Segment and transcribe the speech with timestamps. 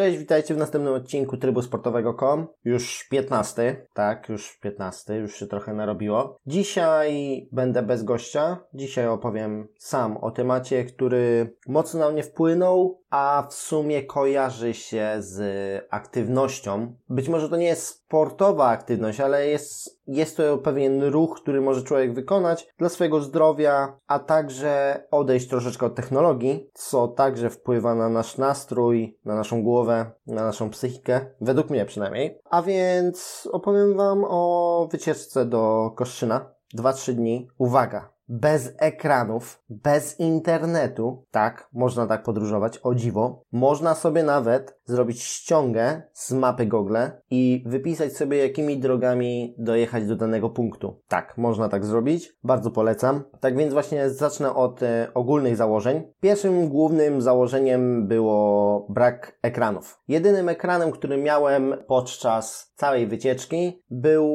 [0.00, 2.46] Cześć, witajcie w następnym odcinku Trybu Sportowego.com.
[2.64, 6.36] Już 15, tak, już 15, już się trochę narobiło.
[6.46, 8.64] Dzisiaj będę bez gościa.
[8.74, 15.14] Dzisiaj opowiem sam o temacie, który mocno na mnie wpłynął, a w sumie kojarzy się
[15.18, 15.40] z
[15.90, 16.94] aktywnością.
[17.08, 21.82] Być może to nie jest sportowa aktywność, ale jest, jest to pewien ruch, który może
[21.82, 28.08] człowiek wykonać dla swojego zdrowia, a także odejść troszeczkę od technologii, co także wpływa na
[28.08, 32.38] nasz nastrój, na naszą głowę, na naszą psychikę, według mnie przynajmniej.
[32.50, 36.54] A więc opowiem Wam o wycieczce do Koszczyna.
[36.78, 37.48] 2-3 dni.
[37.58, 38.12] Uwaga!
[38.30, 43.44] Bez ekranów, bez internetu, tak, można tak podróżować, o dziwo.
[43.52, 46.96] Można sobie nawet zrobić ściągę z mapy Google
[47.30, 51.00] i wypisać sobie, jakimi drogami dojechać do danego punktu.
[51.08, 53.22] Tak, można tak zrobić, bardzo polecam.
[53.40, 56.02] Tak więc właśnie zacznę od e, ogólnych założeń.
[56.20, 60.00] Pierwszym głównym założeniem było brak ekranów.
[60.08, 64.30] Jedynym ekranem, który miałem podczas całej wycieczki był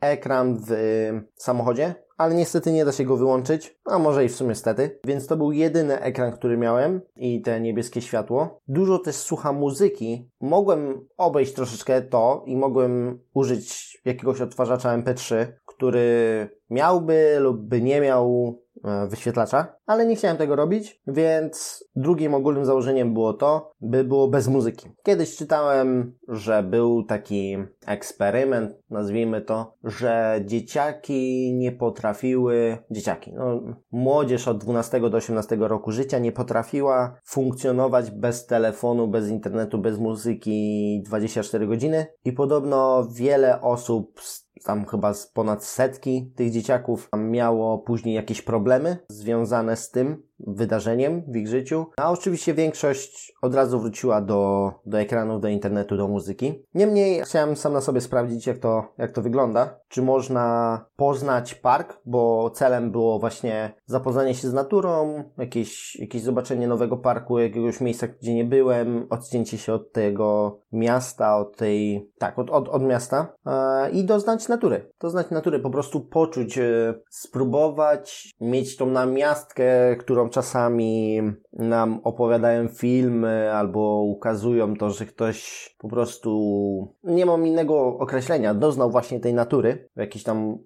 [0.00, 0.72] ekran w
[1.36, 5.00] samochodzie, ale niestety nie da się go wyłączyć, a może i w sumie stety.
[5.04, 8.60] Więc to był jedyny ekran, który miałem i te niebieskie światło.
[8.68, 10.30] Dużo też słucham muzyki.
[10.40, 18.00] Mogłem obejść troszeczkę to i mogłem użyć jakiegoś odtwarzacza MP3, który miałby lub by nie
[18.00, 18.54] miał
[19.08, 24.48] wyświetlacza, ale nie chciałem tego robić, więc drugim ogólnym założeniem było to, by było bez
[24.48, 24.88] muzyki.
[25.02, 33.60] Kiedyś czytałem, że był taki eksperyment, nazwijmy to, że dzieciaki nie potrafiły, dzieciaki, no
[33.92, 39.98] młodzież od 12 do 18 roku życia nie potrafiła funkcjonować bez telefonu, bez internetu, bez
[39.98, 47.08] muzyki 24 godziny i podobno wiele osób z tam chyba z ponad setki tych dzieciaków
[47.16, 51.86] miało później jakieś problemy związane z tym, wydarzeniem w ich życiu.
[51.96, 56.64] A oczywiście większość od razu wróciła do, do ekranów, do internetu, do muzyki.
[56.74, 59.78] Niemniej chciałem sam na sobie sprawdzić, jak to, jak to wygląda.
[59.88, 66.68] Czy można poznać park, bo celem było właśnie zapoznanie się z naturą, jakieś, jakieś zobaczenie
[66.68, 72.38] nowego parku, jakiegoś miejsca, gdzie nie byłem, odcięcie się od tego miasta, od tej, tak,
[72.38, 74.90] od, od, od miasta e, i doznać natury.
[75.00, 83.52] Doznać natury, po prostu poczuć, e, spróbować mieć tą namiastkę, którą czasami nam opowiadają filmy
[83.52, 89.88] albo ukazują to, że ktoś po prostu, nie mam innego określenia, doznał właśnie tej natury
[89.96, 90.58] w jakiś tam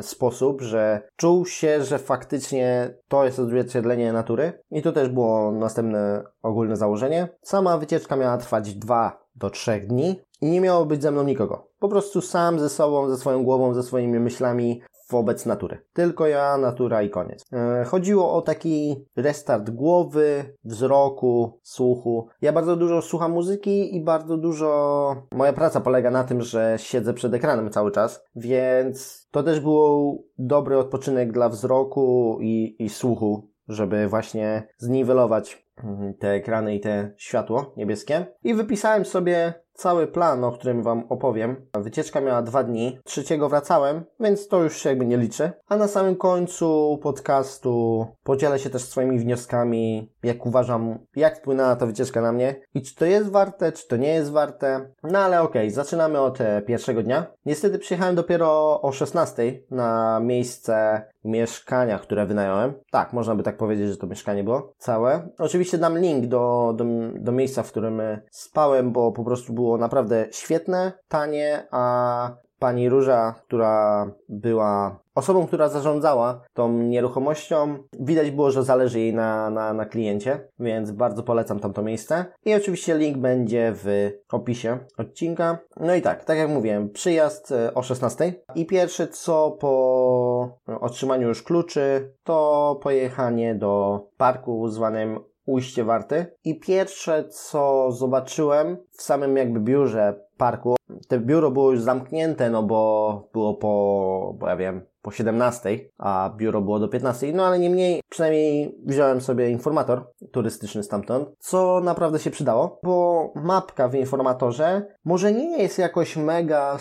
[0.00, 4.52] sposób, że czuł się, że faktycznie to jest odzwierciedlenie natury.
[4.70, 7.28] I to też było następne ogólne założenie.
[7.42, 11.68] Sama wycieczka miała trwać dwa do trzech dni i nie miało być ze mną nikogo.
[11.78, 15.78] Po prostu sam ze sobą, ze swoją głową, ze swoimi myślami wobec natury.
[15.92, 17.44] Tylko ja, natura i koniec.
[17.52, 22.28] E, chodziło o taki restart głowy, wzroku, słuchu.
[22.40, 25.26] Ja bardzo dużo słucham muzyki i bardzo dużo...
[25.32, 30.24] Moja praca polega na tym, że siedzę przed ekranem cały czas, więc to też był
[30.38, 37.14] dobry odpoczynek dla wzroku i, i słuchu, żeby właśnie zniwelować mm, te ekrany i te
[37.16, 38.26] światło niebieskie.
[38.44, 41.56] I wypisałem sobie cały plan, o którym Wam opowiem.
[41.74, 42.98] Wycieczka miała dwa dni.
[43.04, 45.52] Trzeciego wracałem, więc to już się jakby nie liczy.
[45.68, 51.86] A na samym końcu podcastu podzielę się też swoimi wnioskami, jak uważam, jak wpłynęła ta
[51.86, 54.90] wycieczka na mnie i czy to jest warte, czy to nie jest warte.
[55.02, 57.26] No ale okej, okay, zaczynamy od e, pierwszego dnia.
[57.46, 62.74] Niestety przyjechałem dopiero o 16 na miejsce mieszkania, które wynająłem.
[62.90, 65.28] Tak, można by tak powiedzieć, że to mieszkanie było całe.
[65.38, 69.66] Oczywiście dam link do, do, do miejsca, w którym e, spałem, bo po prostu było
[69.66, 78.30] było naprawdę świetne, tanie, a pani Róża, która była osobą, która zarządzała tą nieruchomością, widać
[78.30, 82.24] było, że zależy jej na, na, na kliencie, więc bardzo polecam tamto miejsce.
[82.44, 85.58] I oczywiście link będzie w opisie odcinka.
[85.80, 91.28] No i tak, tak jak mówiłem, przyjazd e, o 16 i pierwsze co po otrzymaniu
[91.28, 96.26] już kluczy, to pojechanie do parku zwanym ujście warty.
[96.44, 100.76] I pierwsze, co zobaczyłem w samym jakby biurze parku,
[101.08, 106.30] te biuro było już zamknięte, no bo było po, bo ja wiem, po 17, a
[106.36, 112.18] biuro było do 15, no ale niemniej przynajmniej wziąłem sobie informator turystyczny stamtąd, co naprawdę
[112.18, 116.76] się przydało, bo mapka w informatorze może nie jest jakoś mega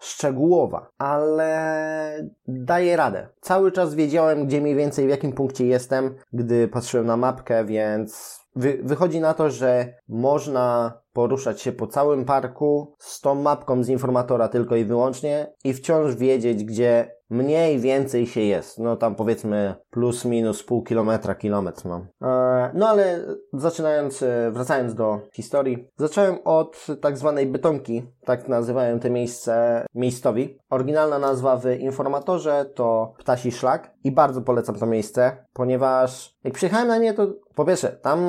[0.00, 3.28] szczegółowa, ale daje radę.
[3.40, 8.40] Cały czas wiedziałem, gdzie mniej więcej, w jakim punkcie jestem, gdy patrzyłem na mapkę, więc
[8.56, 13.88] wy wychodzi na to, że można poruszać się po całym parku z tą mapką z
[13.88, 18.78] informatora tylko i wyłącznie i wciąż wiedzieć, gdzie mniej więcej się jest.
[18.78, 22.06] No tam powiedzmy plus minus pół kilometra, kilometr mam.
[22.22, 23.20] E, no ale
[23.52, 30.58] zaczynając, e, wracając do historii, zacząłem od tak zwanej betonki, tak nazywają te miejsce miejscowi.
[30.70, 36.88] Oryginalna nazwa w informatorze to Ptasi Szlak i bardzo polecam to miejsce, ponieważ jak przyjechałem
[36.88, 38.20] na nie, to po pierwsze, tam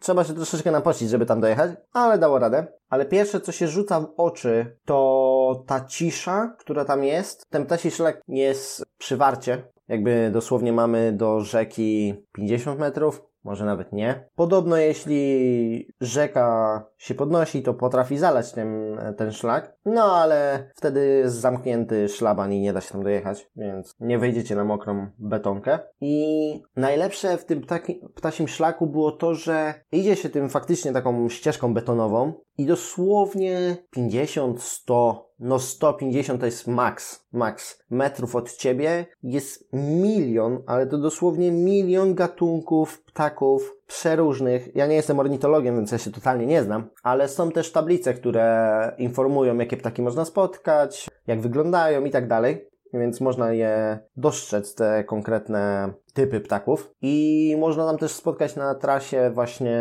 [0.00, 2.66] trzeba się troszeczkę napościć, żeby tam dojechać, ale dało radę.
[2.88, 7.46] Ale pierwsze, co się rzuca w oczy, to ta cisza, która tam jest.
[7.50, 9.62] Ten ptasi szlak jest przy warcie.
[9.88, 14.28] Jakby dosłownie mamy do rzeki 50 metrów, może nawet nie.
[14.34, 21.36] Podobno jeśli rzeka się podnosi, to potrafi zalać ten, ten szlak, no ale wtedy jest
[21.36, 25.78] zamknięty szlaban i nie da się tam dojechać, więc nie wejdziecie na mokrą betonkę.
[26.00, 31.28] I najlepsze w tym ptaki, ptasim szlaku było to, że idzie się tym faktycznie taką
[31.28, 39.06] ścieżką betonową i dosłownie 50, 100 no 150 to jest maks, maks metrów od ciebie
[39.22, 44.76] jest milion, ale to dosłownie milion gatunków ptaków przeróżnych.
[44.76, 48.92] Ja nie jestem ornitologiem, więc ja się totalnie nie znam, ale są też tablice, które
[48.98, 55.04] informują, jakie ptaki można spotkać, jak wyglądają i tak dalej więc można je dostrzec, te
[55.04, 56.90] konkretne typy ptaków.
[57.02, 59.80] I można tam też spotkać na trasie właśnie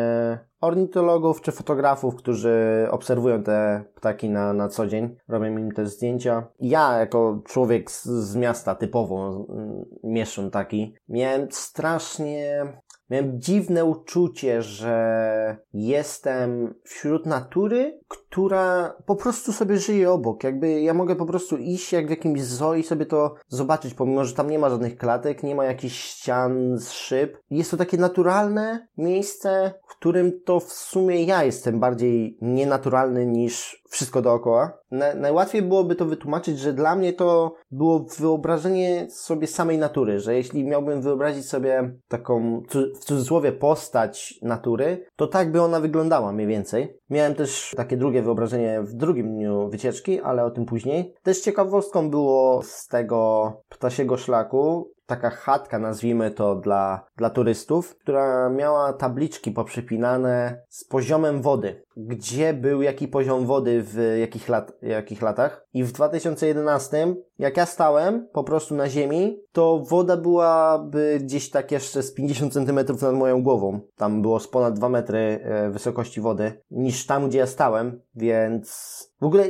[0.61, 6.47] ornitologów czy fotografów, którzy obserwują te ptaki na, na co dzień, robią im też zdjęcia.
[6.59, 12.65] Ja, jako człowiek z, z miasta typowo, mm, mieszczą taki, miałem strasznie
[13.09, 20.43] Miałem dziwne uczucie, że jestem wśród natury, która po prostu sobie żyje obok.
[20.43, 24.25] Jakby ja mogę po prostu iść jak w jakimś zoo i sobie to zobaczyć, pomimo,
[24.25, 27.37] że tam nie ma żadnych klatek, nie ma jakichś ścian z szyb.
[27.49, 33.83] Jest to takie naturalne miejsce, w którym to w sumie ja jestem bardziej nienaturalny niż
[33.95, 34.77] wszystko dookoła.
[34.91, 40.35] Na, najłatwiej byłoby to wytłumaczyć, że dla mnie to było wyobrażenie sobie samej natury, że
[40.35, 42.61] jeśli miałbym wyobrazić sobie taką
[42.95, 46.97] w cudzysłowie postać natury, to tak by ona wyglądała mniej więcej.
[47.09, 51.13] Miałem też takie drugie wyobrażenie w drugim dniu wycieczki, ale o tym później.
[51.23, 58.49] Też ciekawostką było z tego ptasiego szlaku, taka chatka, nazwijmy to dla, dla turystów, która
[58.49, 61.83] miała tabliczki poprzypinane z poziomem wody.
[61.97, 65.65] Gdzie był jaki poziom wody w jakich, lat, jakich latach.
[65.73, 71.71] I w 2011, jak ja stałem po prostu na ziemi, to woda byłaby gdzieś tak
[71.71, 73.79] jeszcze z 50 cm nad moją głową.
[73.97, 79.15] Tam było z ponad 2 metry e, wysokości wody, niż tam, gdzie ja stałem, więc
[79.21, 79.43] w ogóle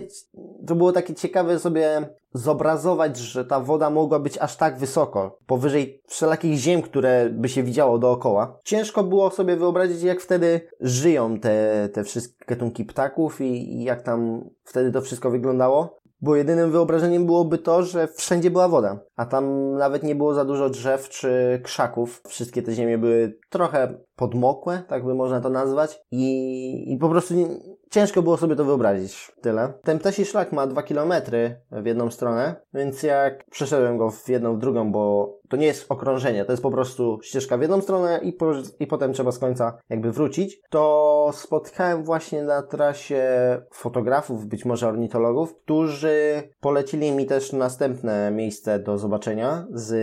[0.68, 6.02] to było takie ciekawe sobie zobrazować, że ta woda mogła być aż tak wysoko, powyżej
[6.08, 8.60] wszelakich ziem, które by się widziało dookoła.
[8.64, 14.02] Ciężko było sobie wyobrazić, jak wtedy żyją te, te wszystkie gatunki ptaków i, i jak
[14.02, 19.26] tam wtedy to wszystko wyglądało bo jedynym wyobrażeniem byłoby to, że wszędzie była woda, a
[19.26, 22.22] tam nawet nie było za dużo drzew czy krzaków.
[22.28, 27.34] Wszystkie te ziemie były trochę podmokłe, tak by można to nazwać, i, i po prostu
[27.34, 27.48] nie,
[27.90, 29.32] ciężko było sobie to wyobrazić.
[29.42, 29.74] Tyle.
[29.84, 34.56] Ten ptasi szlak ma dwa kilometry w jedną stronę, więc jak przeszedłem go w jedną,
[34.56, 38.20] w drugą, bo to nie jest okrążenie, to jest po prostu ścieżka w jedną stronę
[38.24, 43.26] i, po, i potem trzeba z końca jakby wrócić, to spotkałem właśnie na trasie
[43.72, 49.94] fotografów, być może ornitologów, którzy polecili mi też następne miejsce do zobaczenia z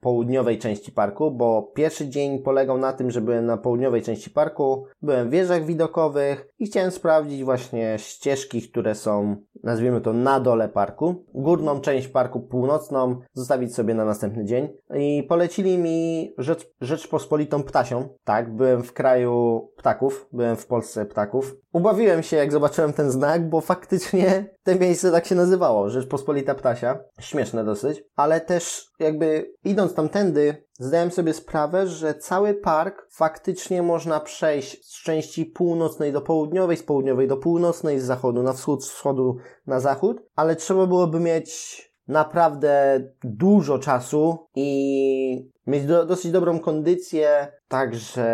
[0.00, 4.86] południowej części parku, bo pierwszy dzień polegał na tym, że byłem na południowej części parku,
[5.02, 10.68] byłem w wieżach widokowych i chciałem sprawdzić właśnie ścieżki, które są, nazwijmy to, na dole
[10.68, 11.24] parku.
[11.34, 18.08] Górną część parku północną zostawić sobie na następny dzień i polecili mi Rzecz, Rzeczpospolitą Ptasią.
[18.24, 21.56] Tak, byłem w kraju ptaków, byłem w Polsce ptaków.
[21.72, 26.98] Ubawiłem się, jak zobaczyłem ten znak, bo faktycznie te miejsce tak się nazywało, Rzeczpospolita Ptasia.
[27.20, 34.20] Śmieszne dosyć, ale też jakby idąc tamtędy, zdałem sobie sprawę, że cały park faktycznie można
[34.20, 38.90] przejść z części północnej do południowej, z południowej do północnej, z zachodu na wschód, z
[38.90, 46.60] wschodu na zachód, ale trzeba byłoby mieć naprawdę dużo czasu i mieć do, dosyć dobrą
[46.60, 48.26] kondycję, także,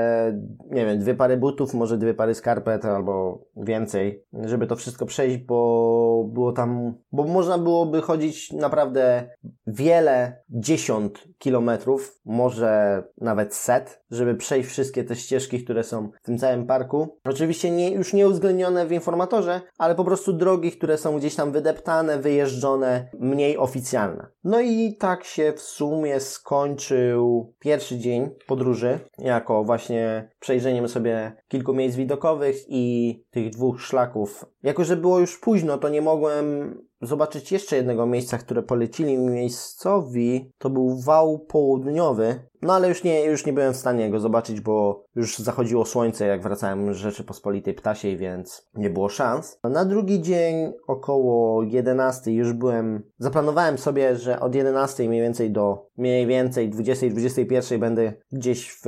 [0.70, 5.36] nie wiem, dwie pary butów, może dwie pary skarpet albo więcej, żeby to wszystko przejść,
[5.36, 9.30] bo było tam, bo można byłoby chodzić naprawdę
[9.66, 16.38] wiele dziesiąt kilometrów, może nawet set, żeby przejść wszystkie te ścieżki, które są w tym
[16.38, 17.18] całym parku.
[17.24, 21.52] Oczywiście nie, już nie uwzględnione w informatorze, ale po prostu drogi, które są gdzieś tam
[21.52, 24.26] wydeptane, wyjeżdżone, mniej oficjalne.
[24.44, 27.21] No i tak się w sumie skończył
[27.58, 34.44] pierwszy dzień podróży, jako właśnie przejrzeniem sobie kilku miejsc widokowych i tych dwóch szlaków.
[34.62, 39.30] Jako, że było już późno, to nie mogłem zobaczyć jeszcze jednego miejsca, które polecili mi
[39.30, 40.52] miejscowi.
[40.58, 42.40] To był wał południowy.
[42.62, 46.26] No ale już nie, już nie byłem w stanie go zobaczyć, bo już zachodziło słońce,
[46.26, 49.58] jak wracałem z Rzeczypospolitej Ptasiej, więc nie było szans.
[49.64, 55.86] Na drugi dzień około 11 już byłem, zaplanowałem sobie, że od 11 mniej więcej do
[55.96, 58.86] mniej więcej 20-21 będę gdzieś w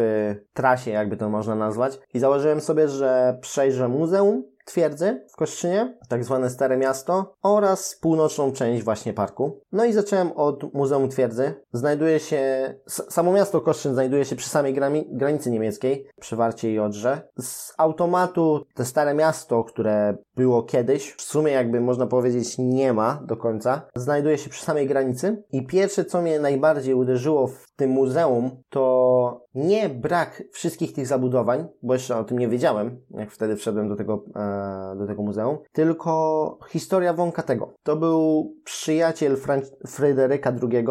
[0.52, 2.00] trasie, jakby to można nazwać.
[2.14, 8.52] I założyłem sobie, że przejrzę muzeum, twierdzy w Koszczynie, tak zwane Stare Miasto oraz północną
[8.52, 9.60] część właśnie parku.
[9.72, 11.54] No i zacząłem od Muzeum Twierdzy.
[11.72, 14.74] Znajduje się, samo miasto Koszczyn znajduje się przy samej
[15.08, 17.28] granicy niemieckiej, przy Warcie i Odrze.
[17.38, 23.22] Z automatu te Stare Miasto, które było kiedyś, w sumie jakby można powiedzieć nie ma
[23.26, 27.90] do końca, znajduje się przy samej granicy i pierwsze co mnie najbardziej uderzyło w tym
[27.90, 33.56] muzeum to nie brak wszystkich tych zabudowań, bo jeszcze o tym nie wiedziałem, jak wtedy
[33.56, 37.74] wszedłem do tego, e, do tego muzeum, tylko historia Wąkatego.
[37.82, 40.84] To był przyjaciel Fran Fryderyka II,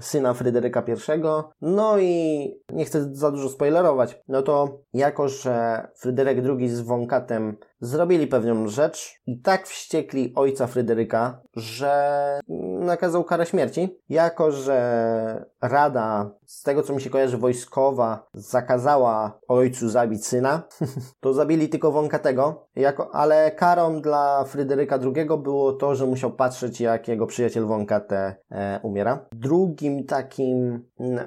[0.00, 1.22] syna Fryderyka I,
[1.60, 7.56] no i nie chcę za dużo spoilerować, no to jako, że Fryderyk II z Wąkatem
[7.80, 12.40] zrobili pewną rzecz i tak wściekli ojca Fryderyka, że
[12.80, 13.98] nakazał karę śmierci.
[14.08, 20.62] Jako, że Rada, z tego co mi się kojarzy, wojskowa zakazała ojcu zabić syna,
[21.20, 26.80] to zabili tylko Wąkatego, jako, ale karą dla Fryderyka II było to, że musiał patrzeć,
[26.80, 29.26] jak jego przyjaciel Wąkate e, umiera.
[29.32, 30.84] Drugim takim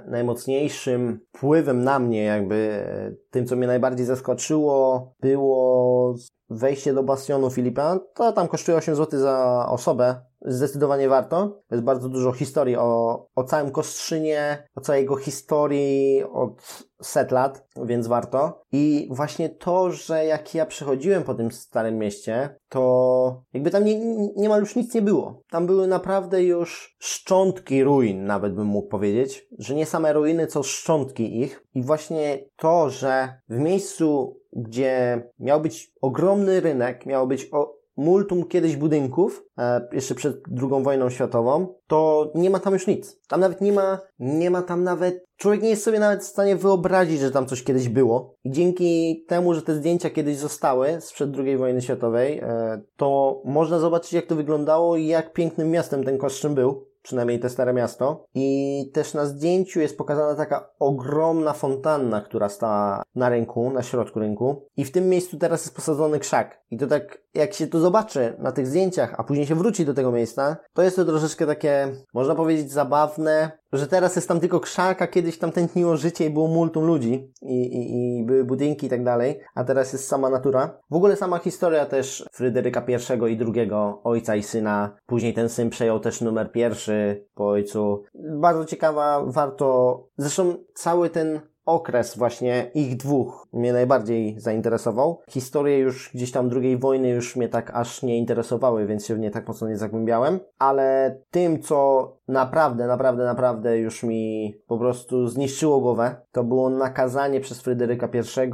[0.07, 6.15] najmocniejszym wpływem na mnie, jakby e, tym, co mnie najbardziej zaskoczyło, było
[6.53, 7.99] wejście do bastionu Filipa.
[8.13, 10.15] To tam kosztuje 8 zł za osobę.
[10.45, 11.61] Zdecydowanie warto.
[11.71, 17.67] Jest bardzo dużo historii o, o całym Kostrzynie, o całej jego historii od set lat,
[17.83, 18.61] więc warto.
[18.71, 23.99] I właśnie to, że jak ja przechodziłem po tym starym mieście, to jakby tam nie,
[24.35, 25.41] niemal już nic nie było.
[25.49, 30.63] Tam były naprawdę już szczątki ruin, nawet bym mógł powiedzieć, że nie same ruiny, co
[30.63, 31.63] szczątki ich.
[31.75, 38.47] I właśnie to, że w miejscu, gdzie miał być ogromny rynek, miało być o, multum
[38.47, 43.19] kiedyś budynków, e, jeszcze przed II wojną światową, to nie ma tam już nic.
[43.27, 46.55] Tam nawet nie ma, nie ma tam nawet, człowiek nie jest sobie nawet w stanie
[46.55, 48.35] wyobrazić, że tam coś kiedyś było.
[48.43, 53.79] I dzięki temu, że te zdjęcia kiedyś zostały sprzed II wojny światowej, e, to można
[53.79, 58.25] zobaczyć, jak to wyglądało i jak pięknym miastem ten Koszczyn był przynajmniej te stare miasto.
[58.35, 64.19] I też na zdjęciu jest pokazana taka ogromna fontanna, która stała na rynku, na środku
[64.19, 64.67] rynku.
[64.77, 66.61] I w tym miejscu teraz jest posadzony krzak.
[66.71, 69.93] I to tak, jak się to zobaczy na tych zdjęciach, a później się wróci do
[69.93, 74.59] tego miejsca, to jest to troszeczkę takie, można powiedzieć, zabawne, że teraz jest tam tylko
[74.59, 78.87] krzak, a kiedyś tam tętniło życie i było multum ludzi i, i, i były budynki
[78.87, 80.79] i tak dalej, a teraz jest sama natura.
[80.89, 83.71] W ogóle sama historia też Fryderyka I i II,
[84.03, 84.95] ojca i syna.
[85.05, 88.03] Później ten syn przejął też numer pierwszy po ojcu.
[88.39, 95.21] Bardzo ciekawa, warto, zresztą cały ten okres właśnie ich dwóch mnie najbardziej zainteresował.
[95.29, 99.19] Historie już gdzieś tam drugiej wojny już mnie tak aż nie interesowały, więc się w
[99.19, 105.27] nie tak mocno nie zagłębiałem, ale tym, co naprawdę, naprawdę, naprawdę już mi po prostu
[105.27, 108.51] zniszczyło głowę, to było nakazanie przez Fryderyka I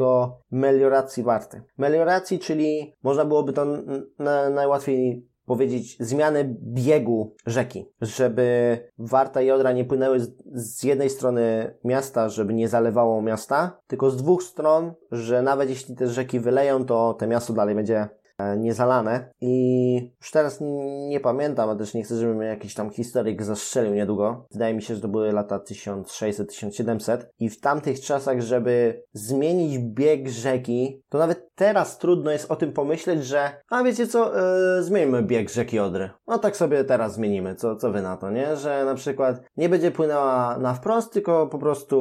[0.52, 1.62] melioracji warty.
[1.78, 3.66] Melioracji, czyli można byłoby to
[4.54, 11.74] najłatwiej powiedzieć, zmiany biegu rzeki, żeby Warta i Odra nie płynęły z, z, jednej strony
[11.84, 16.86] miasta, żeby nie zalewało miasta, tylko z dwóch stron, że nawet jeśli te rzeki wyleją,
[16.86, 18.10] to te miasto dalej będzie
[18.58, 20.58] niezalane i już teraz
[21.10, 24.46] nie pamiętam, a też nie chcę, żeby jakiś tam historyk zastrzelił niedługo.
[24.52, 30.28] Wydaje mi się, że to były lata 1600-1700 i w tamtych czasach, żeby zmienić bieg
[30.28, 34.32] rzeki, to nawet teraz trudno jest o tym pomyśleć, że a wiecie co,
[34.76, 36.10] yy, zmieńmy bieg rzeki Odry.
[36.28, 38.56] No tak sobie teraz zmienimy, co, co wy na to, nie?
[38.56, 42.00] Że na przykład nie będzie płynęła na wprost, tylko po prostu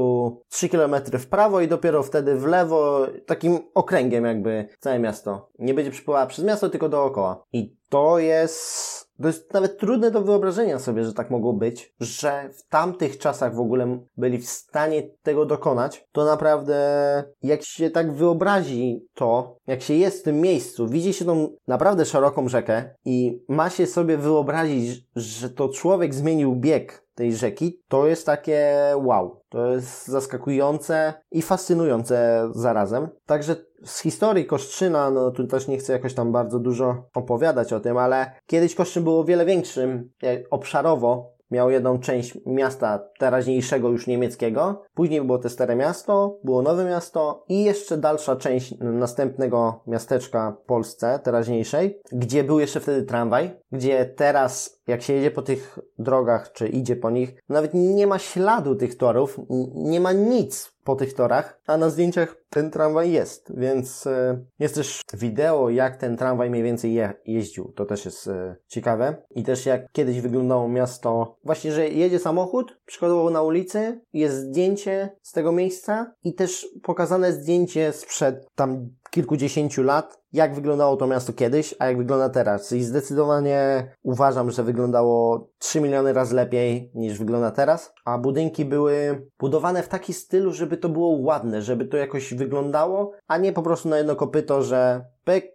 [0.49, 5.51] 3 km w prawo i dopiero wtedy w lewo, takim okręgiem jakby całe miasto.
[5.59, 7.45] Nie będzie przypływała przez miasto, tylko dookoła.
[7.53, 12.51] I to jest to jest nawet trudne do wyobrażenia sobie, że tak mogło być, że
[12.53, 16.05] w tamtych czasach w ogóle byli w stanie tego dokonać.
[16.13, 21.25] To naprawdę, jak się tak wyobrazi to, jak się jest w tym miejscu, widzi się
[21.25, 27.37] tą naprawdę szeroką rzekę i ma się sobie wyobrazić, że to człowiek zmienił bieg tej
[27.37, 29.41] rzeki, to jest takie wow.
[29.49, 33.09] To jest zaskakujące i fascynujące zarazem.
[33.27, 37.81] Także z historii Koszczyna, no tu też nie chcę jakoś tam bardzo dużo opowiadać o
[37.81, 40.11] tym, ale kiedyś Koszczyn było wiele większym
[40.51, 46.85] obszarowo miał jedną część miasta teraźniejszego już niemieckiego, później było te stare miasto, było nowe
[46.85, 53.51] miasto i jeszcze dalsza część następnego miasteczka w Polsce teraźniejszej, gdzie był jeszcze wtedy tramwaj,
[53.73, 58.19] gdzie teraz jak się jedzie po tych drogach, czy idzie po nich, nawet nie ma
[58.19, 59.41] śladu tych torów,
[59.75, 64.75] nie ma nic po tych torach, a na zdjęciach ten tramwaj jest, więc e, jest
[64.75, 67.73] też wideo, jak ten tramwaj mniej więcej je, jeździł.
[67.73, 69.17] To też jest e, ciekawe.
[69.31, 75.17] I też jak kiedyś wyglądało miasto, właśnie, że jedzie samochód, przykładowo na ulicy, jest zdjęcie
[75.23, 81.33] z tego miejsca i też pokazane zdjęcie sprzed tam kilkudziesięciu lat, jak wyglądało to miasto
[81.33, 82.73] kiedyś, a jak wygląda teraz.
[82.73, 89.27] I zdecydowanie uważam, że wyglądało 3 miliony razy lepiej niż wygląda teraz, a budynki były
[89.39, 93.63] budowane w taki stylu, żeby to było ładne, żeby to jakoś wyglądało, a nie po
[93.63, 95.05] prostu na jedno kopyto, że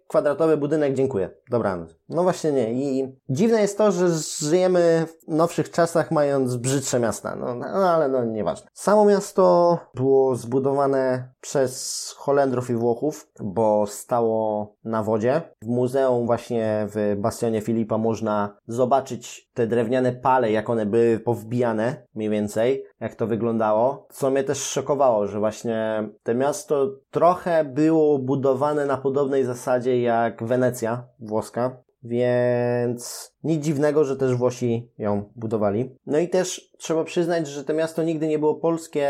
[0.07, 1.29] kwadratowy budynek, dziękuję.
[1.49, 1.95] Dobranoc.
[2.09, 2.73] No właśnie nie.
[2.73, 4.09] I dziwne jest to, że
[4.49, 7.35] żyjemy w nowszych czasach mając brzydsze miasta.
[7.35, 8.67] No, no ale no nieważne.
[8.73, 15.41] Samo miasto było zbudowane przez Holendrów i Włochów, bo stało na wodzie.
[15.61, 22.07] W muzeum właśnie w Bastionie Filipa można zobaczyć te drewniane pale, jak one były powbijane,
[22.15, 24.07] mniej więcej, jak to wyglądało.
[24.10, 30.43] Co mnie też szokowało, że właśnie to miasto trochę było budowane na podobnej zasadzie jak
[30.43, 35.95] Wenecja włoska, więc nic dziwnego, że też Włosi ją budowali.
[36.05, 39.10] No i też trzeba przyznać, że to miasto nigdy nie było polskie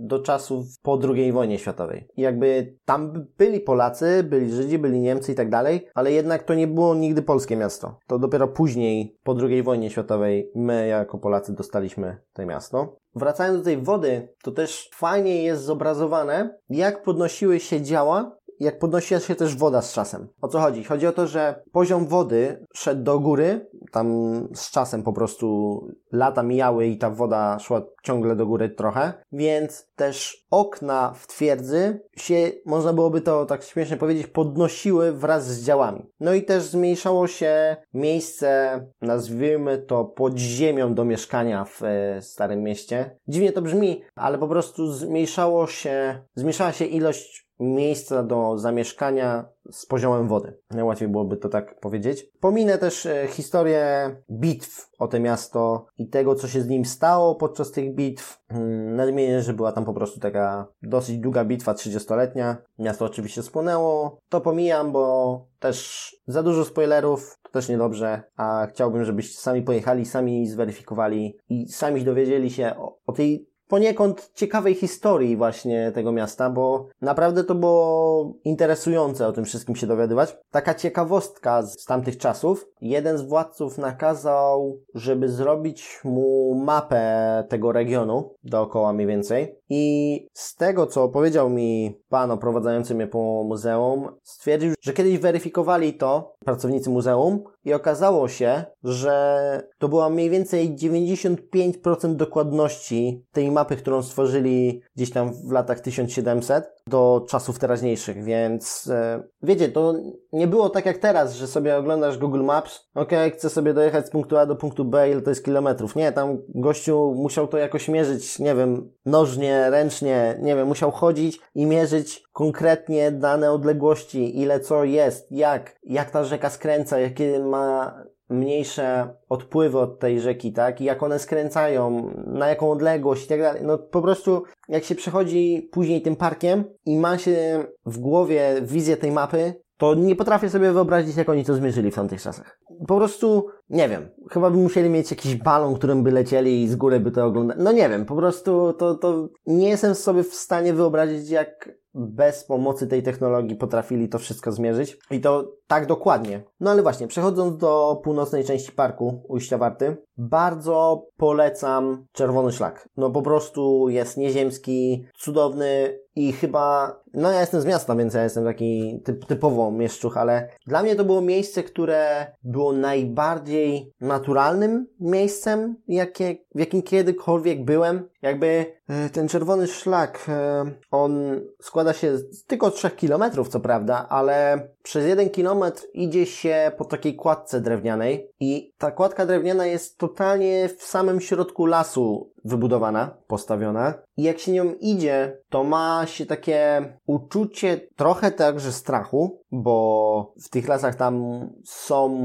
[0.00, 2.08] do czasów po II wojnie światowej.
[2.16, 6.54] I jakby tam byli Polacy, byli Żydzi, byli Niemcy i tak dalej, ale jednak to
[6.54, 7.98] nie było nigdy polskie miasto.
[8.06, 12.96] To dopiero później, po II wojnie światowej, my jako Polacy dostaliśmy to miasto.
[13.14, 19.20] Wracając do tej wody, to też fajnie jest zobrazowane, jak podnosiły się działa jak podnosiła
[19.20, 20.28] się też woda z czasem.
[20.42, 20.84] O co chodzi?
[20.84, 24.08] Chodzi o to, że poziom wody szedł do góry, tam
[24.54, 25.80] z czasem po prostu
[26.12, 32.00] lata mijały i ta woda szła ciągle do góry trochę, więc też okna w twierdzy
[32.16, 36.06] się, można byłoby to tak śmiesznie powiedzieć, podnosiły wraz z działami.
[36.20, 42.62] No i też zmniejszało się miejsce, nazwijmy to pod ziemią do mieszkania w e, Starym
[42.62, 43.16] Mieście.
[43.28, 49.86] Dziwnie to brzmi, ale po prostu zmniejszało się, zmniejszała się ilość miejsca do zamieszkania z
[49.86, 50.56] poziomem wody.
[50.70, 52.26] Najłatwiej byłoby to tak powiedzieć.
[52.40, 57.34] Pominę też e, historię bitw o to miasto i tego, co się z nim stało
[57.34, 58.40] podczas tych bitw.
[58.52, 62.56] Hmm, nadmienię, że była tam po prostu taka dosyć długa bitwa, 30-letnia.
[62.78, 64.18] Miasto oczywiście spłonęło.
[64.28, 70.06] To pomijam, bo też za dużo spoilerów, to też niedobrze, a chciałbym, żebyście sami pojechali,
[70.06, 76.50] sami zweryfikowali i sami dowiedzieli się o, o tej poniekąd ciekawej historii właśnie tego miasta,
[76.50, 80.36] bo naprawdę to było interesujące o tym wszystkim się dowiadywać.
[80.50, 82.66] Taka ciekawostka z tamtych czasów.
[82.80, 89.54] Jeden z władców nakazał, żeby zrobić mu mapę tego regionu dookoła mniej więcej.
[89.68, 95.94] I z tego, co powiedział mi pan oprowadzający mnie po muzeum, stwierdził, że kiedyś weryfikowali
[95.94, 103.76] to pracownicy muzeum i okazało się, że to była mniej więcej 95% dokładności tej mapy,
[103.76, 109.94] którą stworzyli gdzieś tam w latach 1700 do czasów teraźniejszych, więc e, wiecie, to
[110.32, 114.10] nie było tak jak teraz, że sobie oglądasz Google Maps, ok, chcę sobie dojechać z
[114.10, 115.96] punktu A do punktu B, ile to jest kilometrów.
[115.96, 121.40] Nie, tam gościu musiał to jakoś mierzyć, nie wiem, nożnie, ręcznie, nie wiem, musiał chodzić
[121.54, 127.94] i mierzyć konkretnie dane odległości, ile co jest, jak, jak ta rzeka skręca, jakie ma
[128.30, 130.80] mniejsze odpływy od tej rzeki, tak?
[130.80, 133.62] I jak one skręcają, na jaką odległość i tak dalej.
[133.64, 138.96] No po prostu jak się przechodzi później tym parkiem i ma się w głowie wizję
[138.96, 142.60] tej mapy, to nie potrafię sobie wyobrazić, jak oni to zmierzyli w tamtych czasach.
[142.88, 146.76] Po prostu, nie wiem, chyba by musieli mieć jakiś balon, którym by lecieli i z
[146.76, 147.62] góry by to oglądali.
[147.62, 152.44] No nie wiem, po prostu to, to nie jestem sobie w stanie wyobrazić, jak bez
[152.44, 154.98] pomocy tej technologii potrafili to wszystko zmierzyć.
[155.10, 156.42] I to tak dokładnie.
[156.60, 162.88] No ale właśnie, przechodząc do północnej części parku Ujścia Warty, bardzo polecam Czerwony Szlak.
[162.96, 168.22] No po prostu jest nieziemski, cudowny i chyba, no ja jestem z miasta, więc ja
[168.22, 174.86] jestem taki typ, typowo mieszczuch, ale dla mnie to było miejsce, które było najbardziej naturalnym
[175.00, 178.08] miejscem, jakie, w jakim kiedykolwiek byłem.
[178.22, 184.06] Jakby e, ten czerwony szlak, e, on składa się z tylko 3 kilometrów, co prawda,
[184.08, 189.98] ale przez jeden kilometr idzie się po takiej kładce drewnianej i ta kładka drewniana jest
[189.98, 192.30] totalnie w samym środku lasu.
[192.44, 193.94] wybudowana, postawiona.
[194.16, 200.48] I jak się nią idzie, to ma się takie uczucie trochę także strachu, bo w
[200.48, 202.18] tych lasach tam są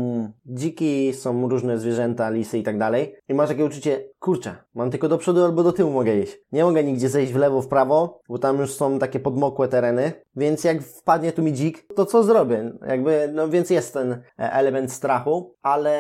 [0.46, 3.16] dziki, są różne zwierzęta, lisy i tak dalej.
[3.30, 6.38] I masz takie uczucie, kurczę, mam tylko do przodu albo do tyłu mogę iść.
[6.52, 10.12] Nie mogę nigdzie zejść w lewo, w prawo, bo tam już są takie podmokłe tereny.
[10.36, 12.45] Więc jak wpadnie tu mi dzik, to co zrobię?
[12.88, 15.98] Jakby, no więc jest ten e, element strachu, ale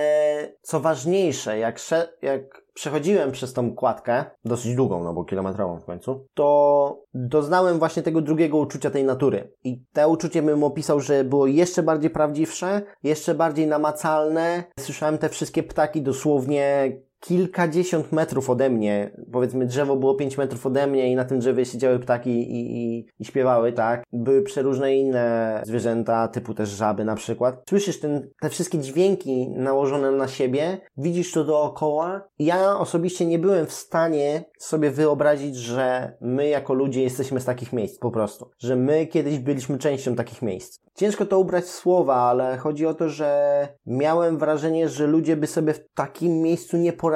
[0.61, 1.79] co ważniejsze, jak,
[2.21, 8.03] jak przechodziłem przez tą kładkę, dosyć długą, no bo kilometrową w końcu, to doznałem właśnie
[8.03, 9.53] tego drugiego uczucia tej natury.
[9.63, 14.63] I to uczucie bym opisał, że było jeszcze bardziej prawdziwsze, jeszcze bardziej namacalne.
[14.79, 16.91] Słyszałem te wszystkie ptaki dosłownie
[17.27, 21.65] kilkadziesiąt metrów ode mnie, powiedzmy drzewo było pięć metrów ode mnie i na tym drzewie
[21.65, 24.03] siedziały ptaki i, i, i śpiewały, tak?
[24.13, 27.63] Były przeróżne inne zwierzęta, typu też żaby na przykład.
[27.69, 32.21] Słyszysz ten, te wszystkie dźwięki nałożone na siebie, widzisz to dookoła.
[32.39, 37.73] Ja osobiście nie byłem w stanie sobie wyobrazić, że my jako ludzie jesteśmy z takich
[37.73, 38.49] miejsc, po prostu.
[38.59, 40.85] Że my kiedyś byliśmy częścią takich miejsc.
[40.95, 45.47] Ciężko to ubrać w słowa, ale chodzi o to, że miałem wrażenie, że ludzie by
[45.47, 47.14] sobie w takim miejscu nie poradzili,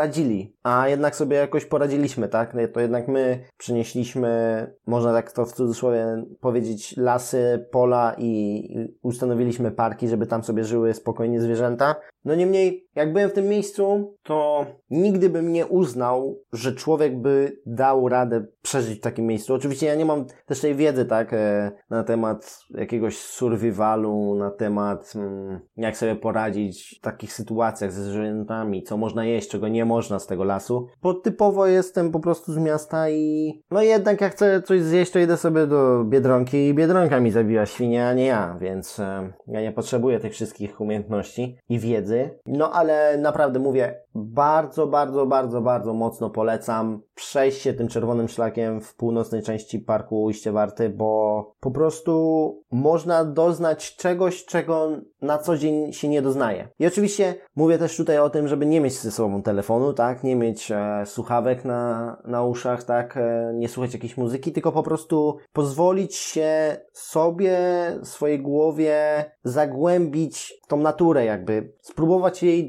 [0.63, 2.55] a jednak sobie jakoś poradziliśmy, tak?
[2.73, 8.63] To jednak my przynieśliśmy, można tak to w cudzysłowie powiedzieć, lasy, pola i
[9.01, 11.95] ustanowiliśmy parki, żeby tam sobie żyły spokojnie zwierzęta.
[12.25, 17.57] No niemniej, jak byłem w tym miejscu, to nigdy bym nie uznał, że człowiek by
[17.65, 19.53] dał radę przeżyć w takim miejscu.
[19.53, 25.13] Oczywiście ja nie mam też tej wiedzy, tak, e, na temat jakiegoś survivalu, na temat
[25.15, 30.19] mm, jak sobie poradzić w takich sytuacjach ze zwierzętami, co można jeść, czego nie można
[30.19, 30.87] z tego lasu.
[31.01, 35.19] Bo typowo jestem po prostu z miasta i no jednak jak chcę coś zjeść, to
[35.19, 39.61] idę sobie do Biedronki i Biedronka mi zabiła świnia, a nie ja, więc e, ja
[39.61, 45.93] nie potrzebuję tych wszystkich umiejętności i wiedzy no ale naprawdę mówię, bardzo, bardzo, bardzo, bardzo
[45.93, 52.63] mocno polecam przejście tym czerwonym szlakiem w północnej części parku Ujście Warty, bo po prostu
[52.71, 54.89] można doznać czegoś, czego
[55.21, 56.67] na co dzień się nie doznaje.
[56.79, 60.35] I oczywiście mówię też tutaj o tym, żeby nie mieć ze sobą telefonu, tak, nie
[60.35, 65.37] mieć e, słuchawek na, na uszach, tak, e, nie słuchać jakiejś muzyki, tylko po prostu
[65.53, 67.57] pozwolić się sobie,
[68.03, 72.68] swojej głowie zagłębić tą naturę jakby, spróbować jej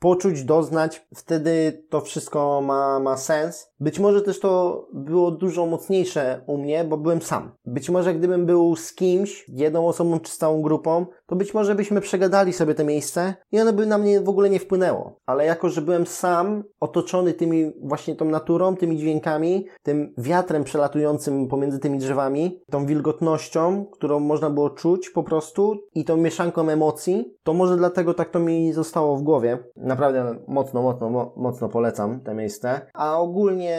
[0.00, 3.70] poczuć, doznać, wtedy to wszystko ma, ma sens.
[3.80, 7.52] Być może też to było dużo mocniejsze u mnie, bo byłem sam.
[7.66, 12.00] Być może gdybym był z kimś, jedną osobą czy całą grupą, to być może byśmy
[12.00, 15.20] przegadali sobie te miejsce i ono by na mnie w ogóle nie wpłynęło.
[15.26, 21.48] Ale jako, że byłem sam, otoczony tymi właśnie tą naturą, tymi dźwiękami, tym wiatrem przelatującym
[21.48, 27.34] pomiędzy tymi drzewami, tą wilgotnością, którą można było czuć po prostu i tą mieszanką emocji,
[27.42, 29.58] to może dlatego tak to mi zostało w głowie.
[29.90, 32.80] Naprawdę mocno, mocno, mocno polecam te miejsce.
[32.94, 33.78] A ogólnie